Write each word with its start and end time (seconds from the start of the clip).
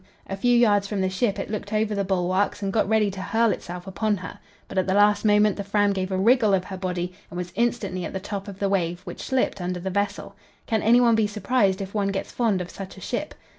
A 0.25 0.35
few 0.35 0.57
yards 0.57 0.87
from 0.87 0.99
the 1.01 1.11
ship 1.11 1.37
it 1.37 1.51
looked 1.51 1.71
over 1.71 1.93
the 1.93 2.03
bulwarks 2.03 2.63
and 2.63 2.73
got 2.73 2.89
ready 2.89 3.11
to 3.11 3.21
hurl 3.21 3.51
itself 3.51 3.85
upon 3.85 4.17
her. 4.17 4.39
But 4.67 4.79
at 4.79 4.87
the 4.87 4.95
last 4.95 5.23
moment 5.23 5.57
the 5.57 5.63
Fram 5.63 5.93
gave 5.93 6.11
a 6.11 6.17
wriggle 6.17 6.55
of 6.55 6.63
her 6.65 6.75
body 6.77 7.13
and 7.29 7.37
was 7.37 7.53
instantly 7.55 8.03
at 8.03 8.11
the 8.13 8.19
top 8.19 8.47
of 8.47 8.57
the 8.57 8.67
wave, 8.67 9.01
which 9.01 9.21
slipped 9.21 9.61
under 9.61 9.79
the 9.79 9.91
vessel. 9.91 10.35
Can 10.65 10.81
anyone 10.81 11.13
be 11.13 11.27
surprised 11.27 11.81
if 11.81 11.93
one 11.93 12.07
gets 12.07 12.31
fond 12.31 12.61
of 12.61 12.71
such 12.71 12.97
a 12.97 12.99
ship? 12.99 13.35